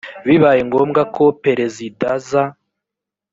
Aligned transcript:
bibaye 0.27 0.61
ngombwa 0.67 1.01
ko 1.15 1.23
perezidaaza 1.43 2.41